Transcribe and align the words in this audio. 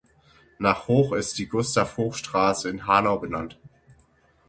Nach 0.57 0.87
Hoch 0.87 1.13
ist 1.13 1.37
die 1.37 1.45
"Gustav-Hoch-Straße" 1.45 2.67
in 2.67 2.87
Hanau 2.87 3.19
benannt. 3.19 3.59